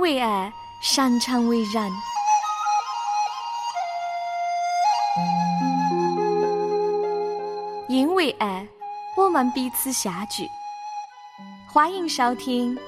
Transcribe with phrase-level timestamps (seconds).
[0.00, 1.92] 为爱，擅长为人。
[7.86, 8.66] 因为爱，
[9.14, 10.48] 我们彼此相聚。
[11.68, 12.74] 欢迎收听《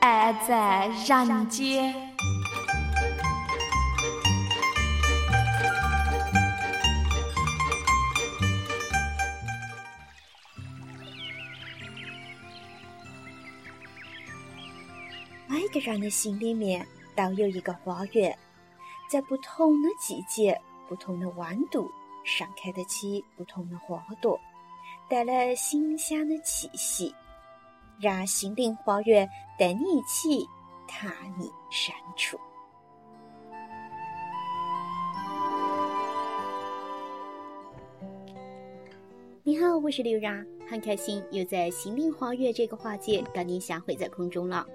[0.00, 1.94] 爱在人间》。
[15.96, 18.36] 每个人的心里面都有一个花园，
[19.10, 21.90] 在不同的季节、不同的温度，
[22.22, 24.38] 盛开得起不同的花朵，
[25.08, 27.14] 带来馨香的气息。
[27.98, 29.26] 让心灵花园
[29.58, 30.46] 带你一起
[30.86, 32.38] 踏你深处。
[39.42, 44.66] 你好，我是刘然，很开心又在心灵花园这个花节跟你相会在空中了。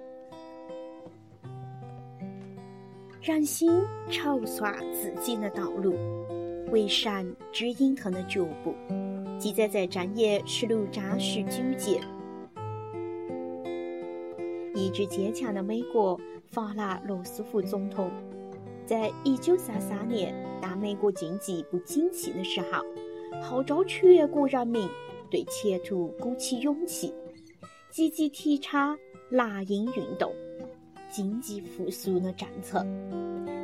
[3.22, 3.70] 人心
[4.10, 5.94] 筹算自己的道路，
[6.72, 8.74] 为善指引他的脚步，
[9.38, 12.00] 记载在正业十六章十九节。
[14.74, 18.10] 意志坚强的美国法拉罗斯福总统，
[18.84, 22.84] 在一九三三年，当美国经济不景气的时候，
[23.40, 24.88] 号召全国人民
[25.30, 27.14] 对前途鼓起勇气，
[27.88, 28.98] 积极提倡
[29.30, 30.34] 蓝印运动。
[31.12, 32.82] 经济复苏的政策，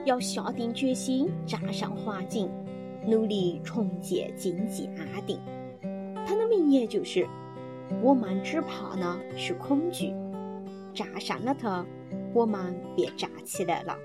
[0.05, 2.51] 要下定决心战胜环境，
[3.07, 5.41] 努力重建经济安定。
[6.27, 7.27] 他的名言就是
[8.05, 10.13] ：“我们只怕的是恐惧，
[10.93, 11.87] 战胜了它，
[12.35, 13.97] 我们便站起来了。”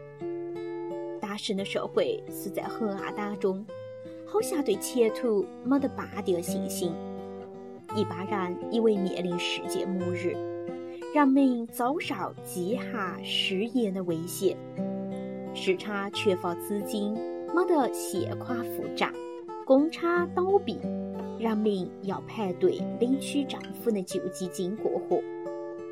[1.20, 3.66] 当时的社会是在黑暗当中，
[4.26, 6.94] 好像对前途没得半点信心。
[7.94, 10.53] 一般人以为面临世界末日。
[11.14, 14.58] 人民遭受饥寒失业的威胁，
[15.54, 17.14] 市场缺乏资金，
[17.54, 19.14] 没得现款负债，
[19.64, 20.80] 工厂倒闭，
[21.38, 25.22] 人民要排队领取政府的救济金过活，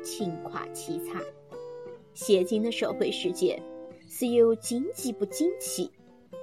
[0.02, 1.22] 情况凄惨。
[2.14, 3.62] 现今的社会世界
[4.08, 5.88] 是由经济不景气，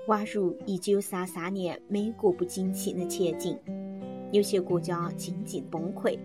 [0.07, 3.59] 宛如一九三三年美国不景气的前景，
[4.31, 6.17] 有些国家经济崩溃。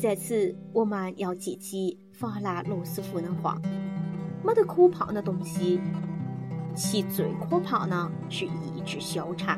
[0.00, 3.60] 在此，我们要记起法兰罗斯福的话
[4.42, 5.78] ：“没得可怕的东西，
[6.74, 9.54] 其最可怕的是意志消沉，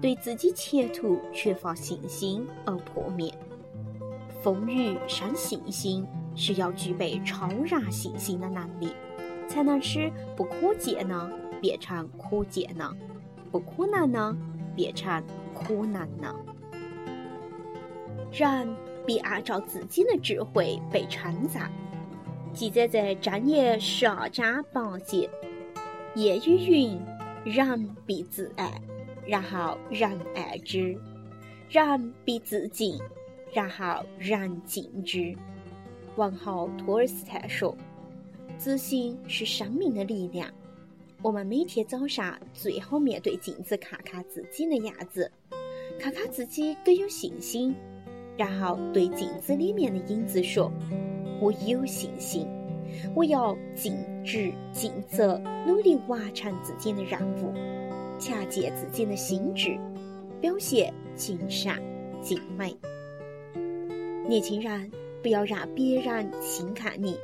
[0.00, 3.32] 对自己前途缺乏信心而破灭。
[4.42, 8.88] 风雨生信心，是要具备超然信心的能力，
[9.46, 12.96] 才能使不可见的变成可见的，
[13.52, 14.36] 不可能的
[14.74, 15.22] 变成
[15.54, 16.34] 可能的。
[18.32, 18.68] 人。”
[19.08, 21.72] 必按照自己的智慧被称赞，
[22.52, 25.26] 记载在《正言》十二章八节。
[26.14, 27.00] 谚语云
[27.42, 28.70] ：“人必自爱，
[29.26, 30.94] 然后人爱之；
[31.70, 33.00] 人必自敬，
[33.50, 35.34] 然后人敬之。”
[36.16, 37.74] 王后托尔斯泰说
[38.58, 40.52] ：“自信是生命的力量。”
[41.24, 45.32] 我们每天早上最好面对镜子，看看自己的样子，
[45.98, 47.74] 看看自己更有信心。
[48.38, 50.72] 然后对镜子里面的影子说
[51.42, 52.46] ：“我有信心，
[53.12, 53.92] 我要尽
[54.24, 57.52] 职尽责，努力完成自己的任务，
[58.16, 59.76] 强健自己的心智，
[60.40, 61.82] 表现尽善
[62.22, 62.74] 尽美。”
[64.28, 64.88] 年轻人，
[65.20, 67.18] 不要让别人轻看你，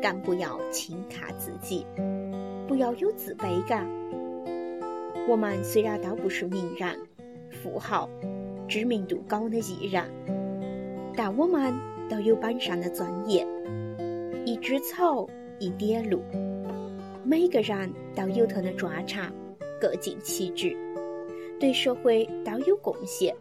[0.00, 1.84] 更不要轻看自己，
[2.68, 3.84] 不要有自卑感。
[5.26, 6.96] 我们虽然都不是名人、
[7.50, 8.08] 富豪、
[8.68, 10.04] 知名度高的艺人。
[11.16, 11.72] 但我们
[12.08, 13.46] 都有本上的尊严，
[14.44, 16.20] 一枝草，一点露，
[17.24, 19.32] 每个人都有他的专长，
[19.80, 20.76] 各尽其职，
[21.60, 23.34] 对社会都有贡献。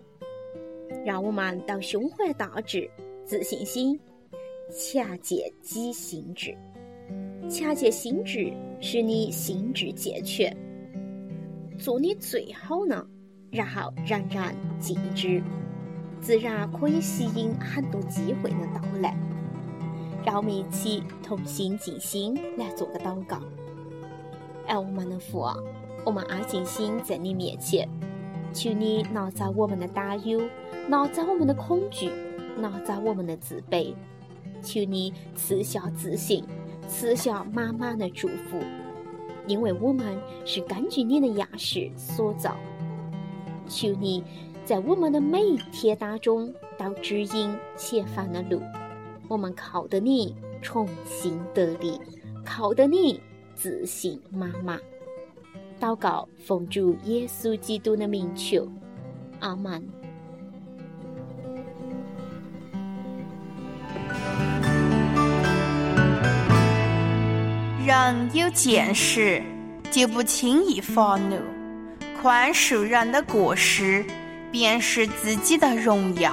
[1.03, 2.89] 让我们都胸怀大志，
[3.25, 3.99] 自信心，
[4.71, 6.55] 强健己心志。
[7.49, 10.55] 强健心智，使你心智健全，
[11.77, 13.05] 做你最好呢，
[13.51, 15.41] 然后人人敬之。
[16.23, 19.13] 自然可以吸引很多机会的到来。
[20.25, 23.41] 让我们一起同心静心来做个祷告。
[24.65, 25.45] 爱我们的父，
[26.05, 27.89] 我们安静心在你面前，
[28.53, 30.39] 求你拿走我们的担忧，
[30.87, 32.09] 拿走我们的恐惧，
[32.57, 33.93] 拿走我们的自卑。
[34.61, 36.45] 求你赐下自信，
[36.87, 38.59] 赐下满满的祝福，
[39.45, 42.55] 因为我们是根据你的样式所造。
[43.67, 44.23] 求你。
[44.65, 48.61] 在我们的每一天当中，都指引前方的路。
[49.27, 51.99] 我们靠着你重新得力，
[52.45, 53.19] 靠着你
[53.55, 54.79] 自信满满。
[55.81, 58.65] 祷告奉主耶稣基督的名求，
[59.39, 59.85] 阿门。
[67.85, 69.43] 人有见识，
[69.91, 71.37] 就不轻易发怒，
[72.21, 74.05] 宽恕人的过失，
[74.53, 76.31] 便是自己的荣耀。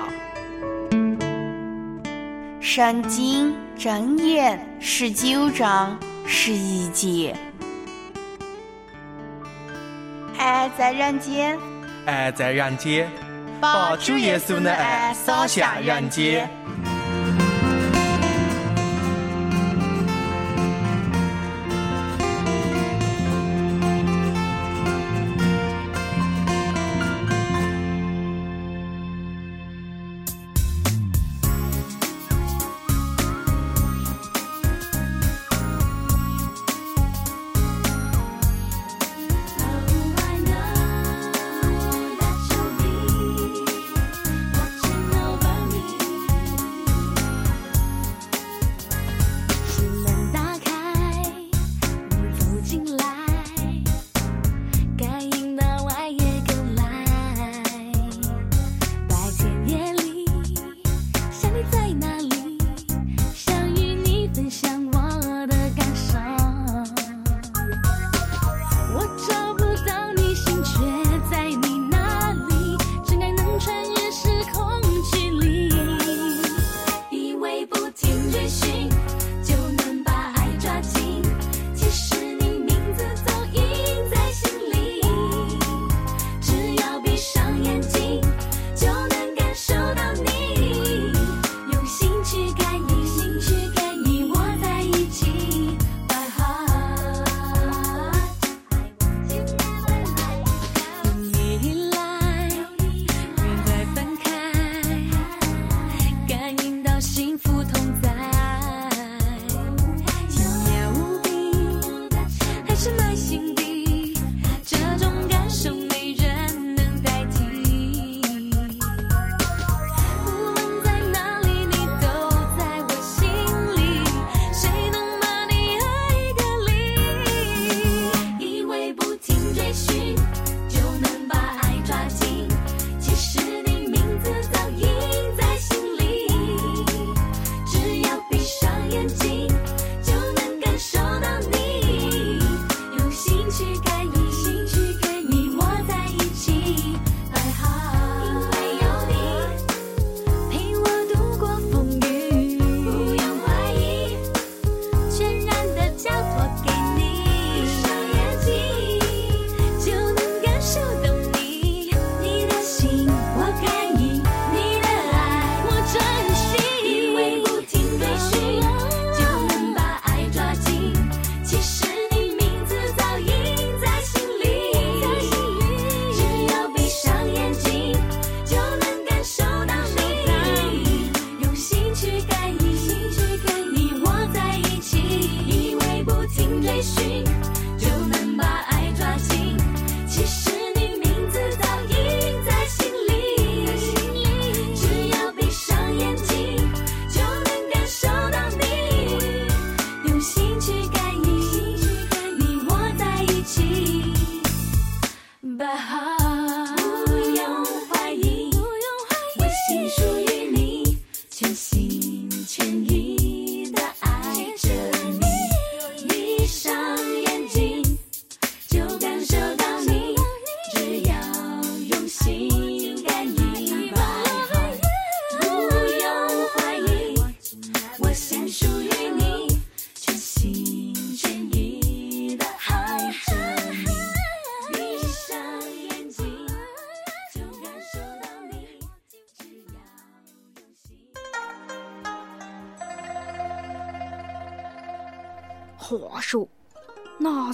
[2.60, 7.34] 圣经箴言十九章十一节。
[10.36, 11.58] 爱在人间，
[12.04, 13.10] 爱在人间，
[13.58, 16.46] 把主耶稣的爱洒向人间。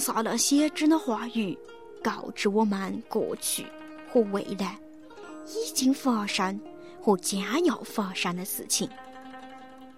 [0.07, 1.57] 拿撒勒先知的话语，
[2.01, 3.65] 告知我们过去
[4.09, 4.79] 和未来
[5.47, 6.57] 已经发生
[7.01, 8.89] 和将要发生的事情，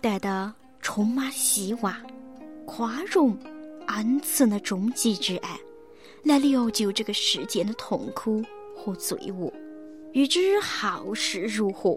[0.01, 0.51] 带着
[0.82, 1.96] 充满希望、
[2.66, 3.38] 宽容、
[3.88, 5.60] 恩慈的终极之爱，
[6.24, 8.44] 来疗救这个世界的痛苦
[8.75, 9.54] 和罪恶。
[10.13, 11.96] 欲知后事如何，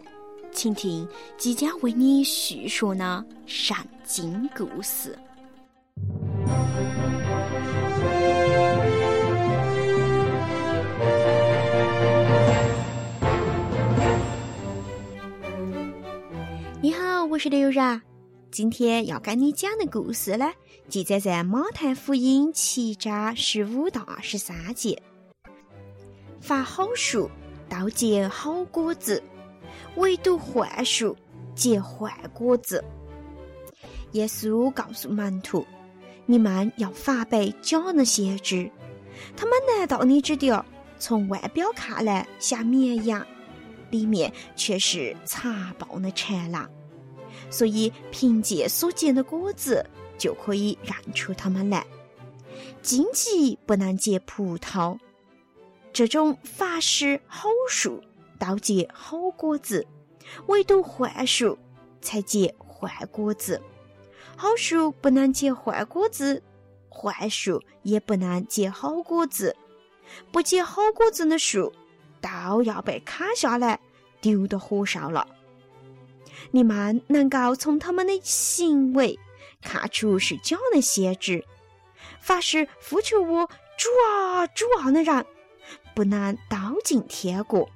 [0.52, 5.18] 请听即将为你叙述的圣经故事。
[17.42, 18.00] 是刘然。
[18.52, 20.48] 今天要跟你讲的故事呢，
[20.88, 25.02] 记载在马太福音七章十五到二十三节。
[26.40, 27.28] 发好树，
[27.68, 29.20] 倒结好果子；
[29.96, 31.16] 唯独坏树，
[31.52, 32.84] 结坏果子。
[34.12, 35.66] 耶稣告诉门徒
[36.26, 38.70] ：“你们要防备假的先知，
[39.36, 40.64] 他们来到你这点，
[40.96, 43.26] 从外表看来像绵羊。”
[43.90, 46.70] 里面却是残暴的豺狼，
[47.52, 49.86] 所以凭借所见的果子
[50.18, 51.86] 就可以认出他们来。
[52.82, 54.98] 荆棘不能结葡萄，
[55.92, 58.02] 这种法师好树
[58.40, 59.86] 都结好果子，
[60.46, 61.56] 唯独坏树
[62.00, 63.62] 才结坏果子。
[64.34, 66.42] 好树不能结坏果子，
[66.88, 69.54] 坏树也不能结好果子。
[70.32, 71.72] 不结好果子的树。
[72.22, 73.80] 都要被砍下来，
[74.20, 75.26] 丢到火上了。
[76.50, 79.18] 你们能够从他们的行为
[79.62, 81.44] 看出是假的先知。
[82.20, 85.24] 凡是呼求我主啊主啊的人，
[85.94, 87.68] 不能都进天国；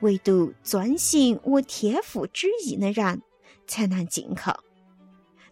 [0.00, 3.22] 唯独遵行我天父旨意的人，
[3.66, 4.42] 才能进去。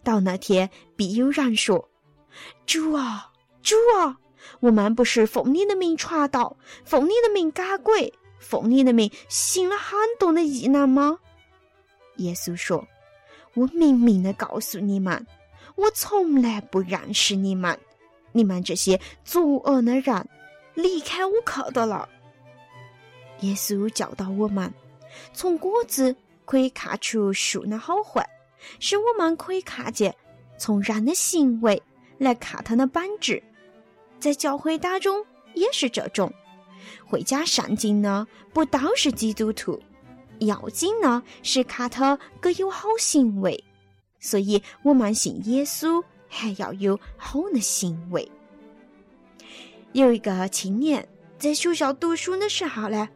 [0.03, 1.89] 到那天，必有人说
[2.65, 4.17] ：“主啊主啊！”
[4.61, 11.19] 我们不是奉你的名传道，奉你的名赶鬼，奉你的名行了很多的异能吗？
[12.17, 12.87] 耶稣说
[13.55, 15.25] ：“我明明的告诉你们，
[15.75, 17.77] 我从来不认识你们，
[18.31, 20.27] 你们这些作恶的人，
[20.73, 22.07] 离开我可得了。”
[23.41, 24.73] 耶稣教导我们，
[25.33, 28.27] 从果子可以看出树的好坏，
[28.79, 30.15] 使我们可以看见
[30.57, 31.81] 从人的行为
[32.17, 33.41] 来看他的本质。
[34.19, 36.33] 在教会当中也是这种，
[37.05, 39.79] 会讲圣经呢，不都是基督徒？
[40.39, 43.63] 要紧呢是看他各有好行为，
[44.19, 48.29] 所以我们信耶稣还要有好的行为。
[49.93, 51.07] 有一个青年
[51.39, 53.07] 在学校读书的时候呢，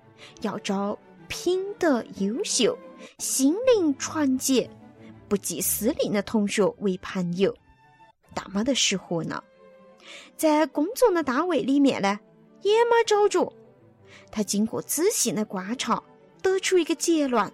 [0.42, 0.98] 要找
[1.28, 2.78] 品德优秀、
[3.20, 4.70] 心灵纯洁、
[5.28, 7.56] 不计私利的同学为朋友，
[8.36, 9.42] 那么的适合呢？
[10.36, 12.20] 在工作的单位里面呢，
[12.64, 13.54] 也没找着。
[14.32, 16.02] 他经过仔细的观察，
[16.42, 17.52] 得出一个结论：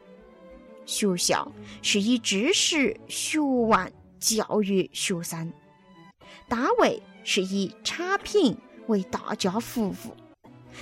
[0.85, 1.51] 学校
[1.81, 5.51] 是以知识、学问教育学生，
[6.47, 9.95] 单位是以产品为大家服务。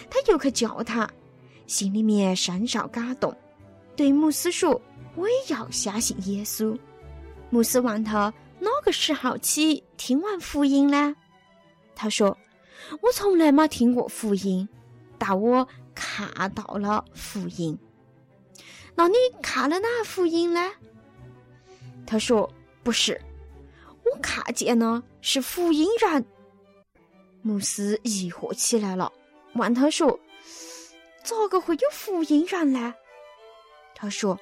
[0.09, 1.09] 他又去教堂，
[1.67, 3.35] 心里面深受感动，
[3.95, 4.79] 对牧师说
[5.15, 6.77] ：“我也要相信耶稣。”
[7.49, 11.15] 牧师问他：“哪个时候起听完福音呢？”
[11.95, 12.37] 他说
[13.01, 14.67] ：“我从来没听过福音，
[15.17, 17.77] 但我看到了福音。
[18.95, 20.71] 那你看了哪福音呢？”
[22.07, 22.51] 他说
[22.83, 23.19] ：“不是，
[24.03, 26.25] 我看见呢是福音人。”
[27.41, 29.11] 牧师疑惑起来了，
[29.53, 30.19] 问他说
[31.23, 32.93] ：“咋个会有福音人呢？”
[33.93, 34.39] 他说：“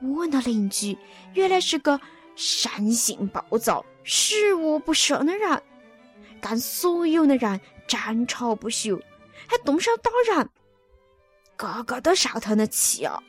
[0.00, 0.96] 我那邻居
[1.34, 2.00] 原来是个
[2.36, 5.62] 生性暴躁、十恶不赦的人。”
[6.40, 8.98] 跟所有的人争吵不休，
[9.46, 10.48] 还动手打人，
[11.56, 13.22] 个个都受他的气啊！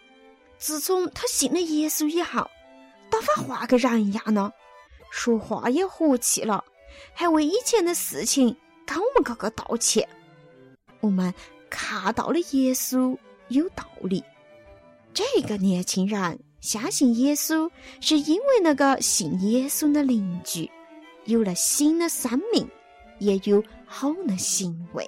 [0.61, 2.47] 自从他信了耶稣以后，
[3.09, 4.51] 打发换个人一样呢，
[5.09, 6.63] 说话也和气了，
[7.13, 10.07] 还为以前的事情跟我们个个道歉。
[10.99, 11.33] 我们
[11.67, 14.23] 看到了耶稣有道理。
[15.15, 17.67] 这个年轻人相信耶稣，
[17.99, 20.69] 是因为那个信耶稣的邻居
[21.25, 22.69] 有了新的生命。
[23.17, 25.07] 也有好的行为，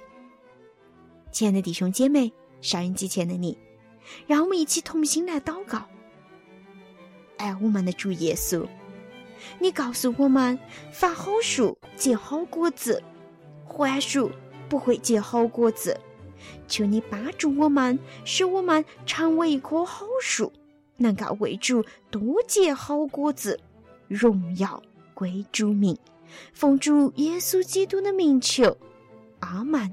[1.32, 3.58] 亲爱的弟兄姐妹，收音机前的你，
[4.26, 5.84] 让我们一起同心来祷告。
[7.36, 8.66] 爱我们的主耶稣，
[9.58, 10.58] 你告诉我们：
[10.92, 13.02] 发好树结好果子，
[13.66, 14.30] 坏树
[14.68, 15.98] 不会结好果子。
[16.68, 20.52] 求你帮助我们，使我们成为一棵好树，
[20.96, 23.58] 能够为主多结好果子，
[24.08, 24.82] 荣耀
[25.14, 25.96] 归主名。
[26.52, 28.76] 奉主耶稣基督的名求，
[29.40, 29.92] 阿门。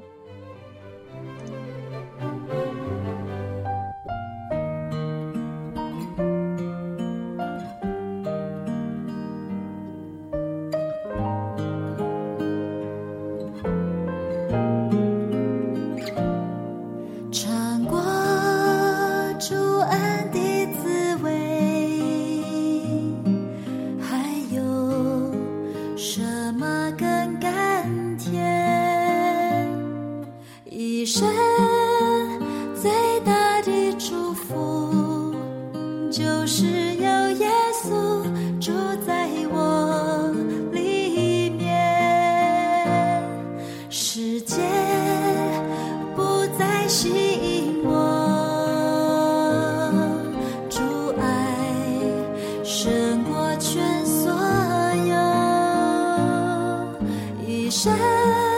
[57.72, 58.51] 深。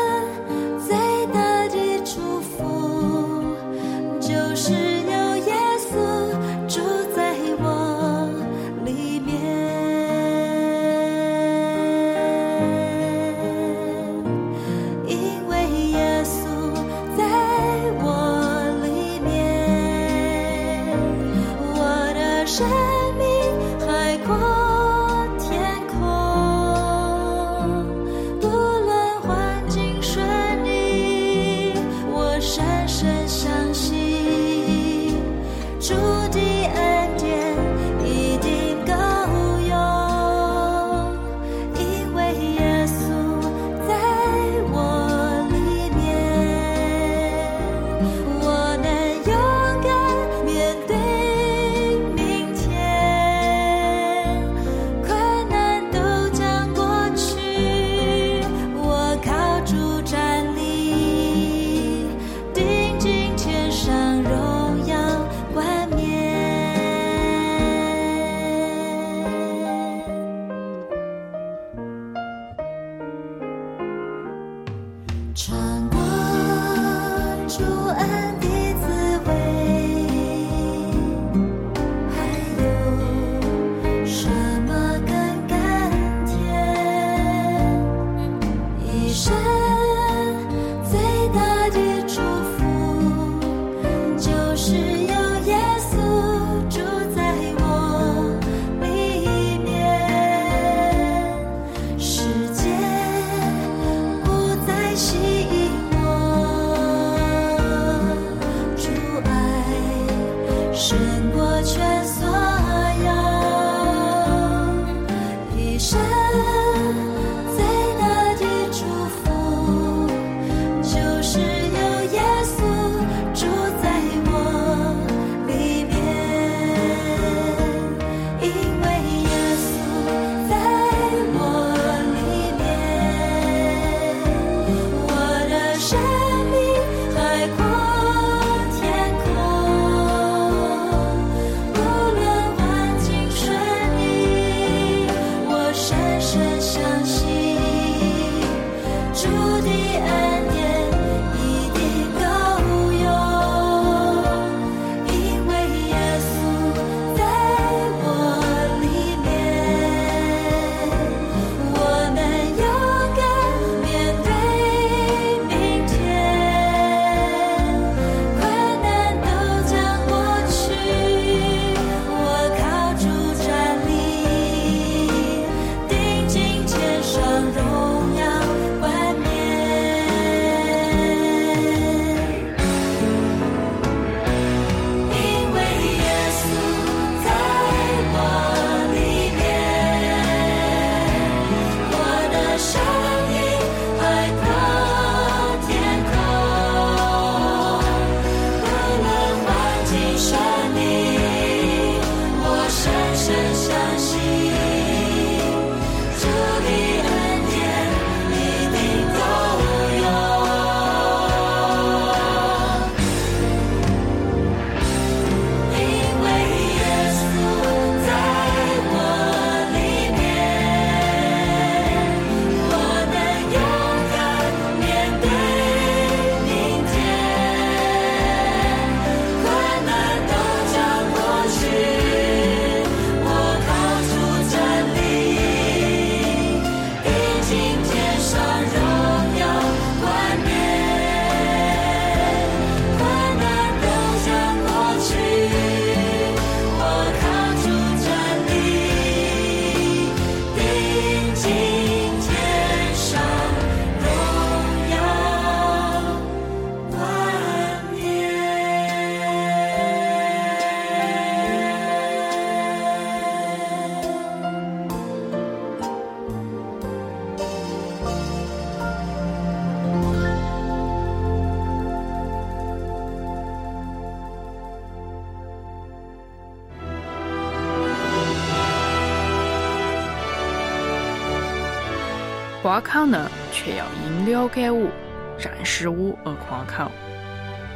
[282.64, 284.90] 夸考呢，却要因了解我、
[285.38, 286.90] 认识我而夸口。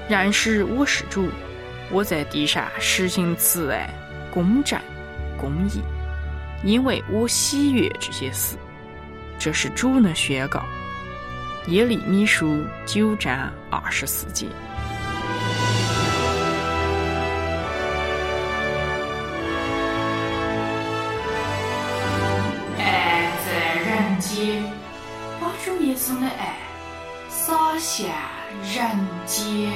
[0.08, 1.28] 认识我是主，
[1.92, 3.90] 我在地上实行慈爱、
[4.32, 4.80] 公正、
[5.38, 5.82] 公义，
[6.64, 8.56] 因为我喜悦这些事。
[9.38, 10.64] 这是主的宣告。
[11.68, 14.48] 耶利米书九章二十四节。
[27.98, 28.04] 下
[28.62, 28.86] 人
[29.26, 29.72] 间。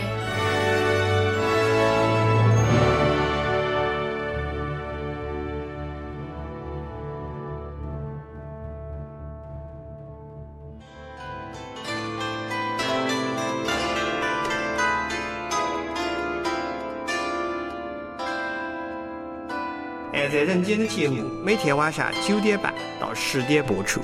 [20.13, 23.99] 《爱在人间》的节目每天晚上九点半到十点播出，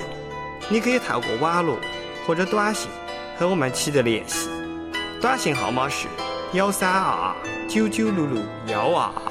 [0.68, 1.78] 你可以透过网络
[2.26, 2.90] 或者短信
[3.38, 4.48] 和我们取得联系，
[5.20, 6.08] 短信号码是
[6.54, 9.22] 幺三二二九九六六幺二二。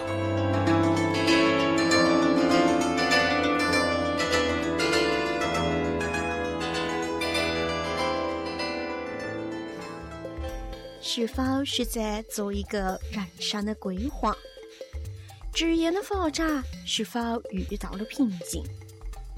[11.01, 14.33] 是否是在做一个人生的规划？
[15.51, 18.63] 职业的发展是否遇到了瓶颈？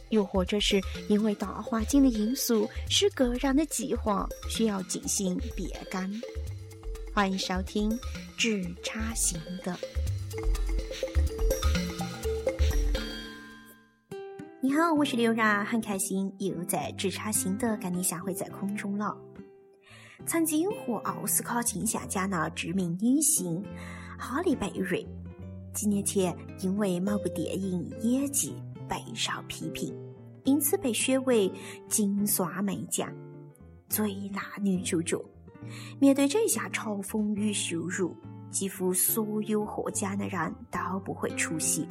[0.10, 6.22] 又或者是因为大环境的因素，使个人的计划需要进行变更？
[7.14, 7.92] 欢迎收听
[8.38, 9.72] 《只差心得》。
[14.62, 19.16] 你好，我是刘然，很开心又在《只差心得》跟你相会在空中了。
[20.26, 23.64] 曾经获奥斯卡金像奖的知名女星
[24.18, 25.08] 哈利贝瑞，
[25.74, 28.54] 几年前因为某部电影演技
[28.90, 29.96] 备受批评，
[30.44, 31.50] 因此被选为
[31.88, 33.10] 金酸梅奖
[33.88, 35.24] 最辣女主角。
[36.00, 38.16] 面对这下嘲讽与羞辱，
[38.50, 41.86] 几乎所有获奖的人都不会出席。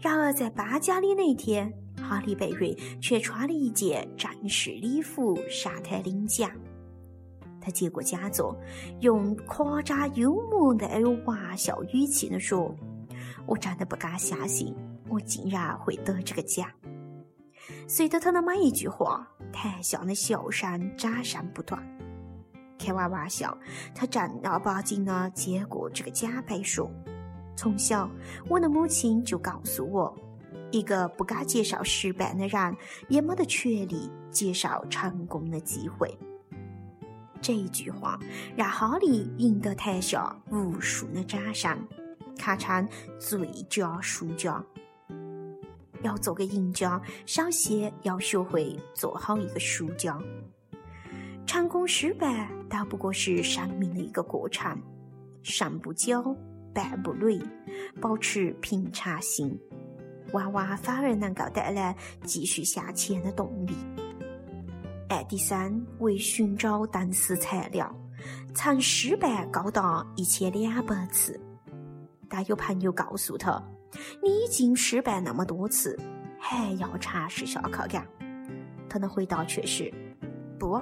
[0.00, 6.50] 然而，在颁奖礼那天，哈利贝瑞却穿了一件正式礼服上台领奖。
[7.60, 8.58] 他接过佳作，
[9.00, 12.74] 用夸张幽默的那种玩笑语气地说
[13.46, 14.74] ：“我真的不敢相信，
[15.10, 16.66] 我竟然会得这个奖。”
[17.86, 21.80] 随着他的每一句话，台下的笑声掌声不断。
[22.78, 23.56] 开完玩笑，
[23.94, 26.90] 他正儿八经的接过这个奖杯，说
[27.54, 28.10] ：“从小，
[28.48, 30.16] 我的母亲就告诉我，
[30.70, 32.76] 一个不敢接受失败的人，
[33.08, 36.16] 也没得权利接受成功的机会。”
[37.42, 38.18] 这一句话
[38.56, 41.86] 让哈利赢得台下无数的掌声，
[42.38, 44.64] 堪称最佳输家。
[46.02, 50.18] 要做个赢家，首先要学会做好一个输家。
[51.46, 54.80] 成功失败都不过是生命的一个过程，
[55.42, 56.36] 胜不骄，
[56.72, 57.42] 败不馁，
[58.00, 59.58] 保持平常心，
[60.32, 63.74] 往往反而能够带来继续向前的动力。
[65.08, 67.92] 爱迪生为寻找灯丝材料，
[68.54, 71.38] 曾失败高达一千两百次。
[72.28, 73.60] 但有朋友告诉他
[74.22, 75.98] ：“你已经失败那么多次，
[76.38, 78.06] 还要尝试下去干？”
[78.88, 79.92] 他的回答却是
[80.58, 80.80] ：“不，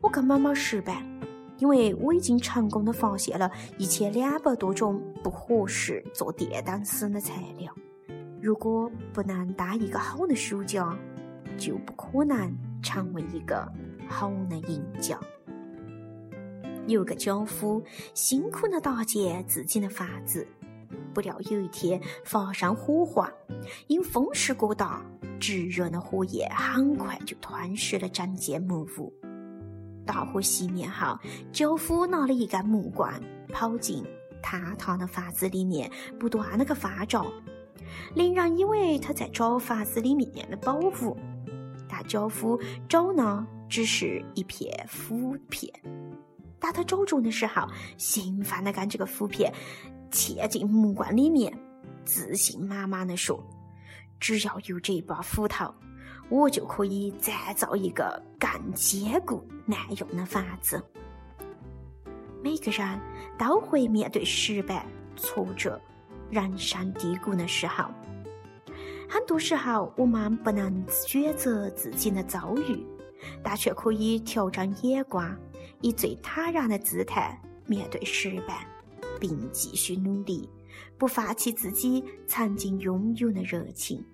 [0.00, 1.04] 我根本没失败，
[1.58, 7.74] 因为我已经成功的发现了一千两百多种不合适做电灯丝的材料。
[8.40, 10.96] 如果不能当一个好的输家，
[11.56, 13.64] 就不可能。”成为一个
[14.08, 15.16] 好的赢家。
[16.88, 17.80] 有个樵夫
[18.12, 20.44] 辛苦的搭建自己的房子，
[21.12, 23.32] 不料有一天发生火患，
[23.86, 25.04] 因风势过大，
[25.38, 29.12] 炙热的火焰很快就吞噬了整间木屋。
[30.04, 31.18] 大火熄灭后，
[31.52, 33.08] 樵夫拿了一根木棍，
[33.52, 34.04] 跑进
[34.42, 37.26] 坍塌的房子里面，不断的去翻找，
[38.14, 41.16] 令人以为他在找房子里面的宝物。
[41.88, 45.70] 但樵夫找呢，只是一片腐片。
[46.58, 49.52] 当他找中的时候，兴奋的将这个腐片
[50.12, 51.52] 嵌进木棍里面，
[52.04, 53.42] 自信满满的说
[54.20, 55.74] ：“只要有这把斧头，
[56.28, 60.80] 我就可以再造一个更坚固耐用的房子。”
[62.44, 63.00] 每个人
[63.38, 64.84] 都会面对失败、
[65.16, 65.80] 挫折、
[66.30, 67.84] 人生低谷的时候。
[69.08, 72.84] 很多时候，我们不能选择自己的遭遇，
[73.42, 75.36] 但却可以调整眼光，
[75.82, 78.66] 以最坦然的姿态面对失败，
[79.22, 80.50] 并继续努力，
[80.98, 84.04] 不放弃自己曾经拥有的热情。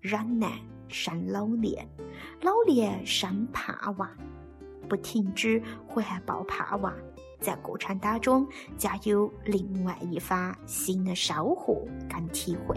[0.00, 1.88] 忍耐生老练，
[2.40, 4.10] 老练生盼望，
[4.88, 6.92] 不停止怀抱盼望，
[7.38, 8.44] 在过程当中，
[8.76, 12.76] 将有另外一番新的收获跟体会。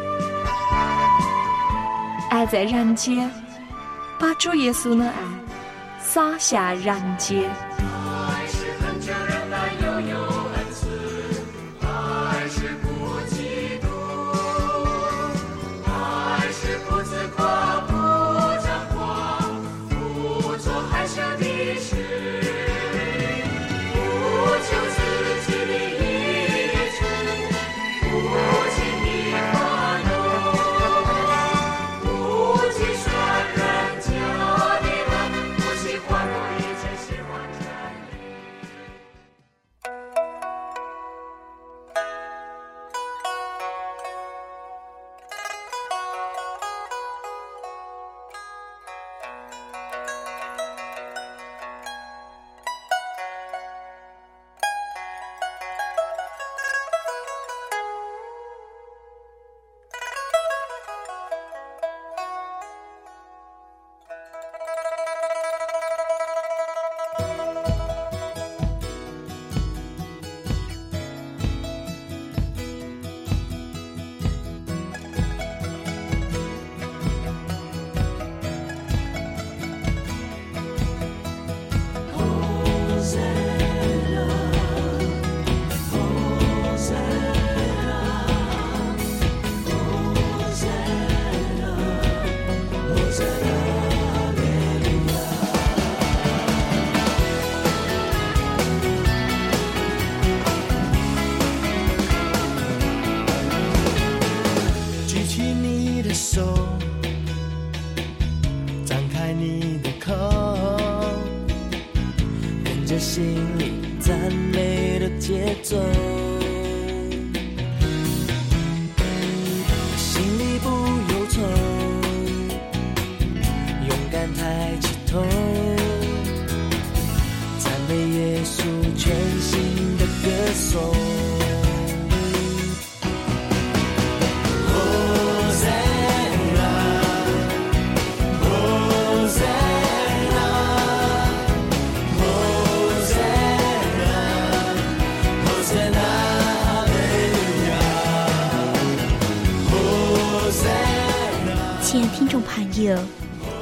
[2.31, 3.29] 爱在人间，
[4.17, 5.13] 把主耶稣的爱
[5.99, 7.43] 洒下人间。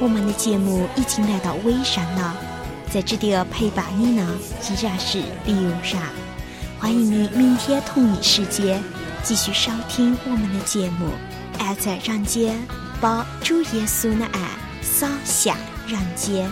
[0.00, 2.36] 我们的节目已经来到尾声了，
[2.90, 4.26] 在这里陪伴你呢，
[4.68, 6.02] 依然是李永然。
[6.78, 8.82] 欢迎你明天同一时间
[9.22, 11.10] 继续收听我们的节目。
[11.58, 12.58] 爱在人间，
[13.00, 14.40] 把主耶稣的爱
[14.80, 15.54] 洒向
[15.86, 16.50] 人间。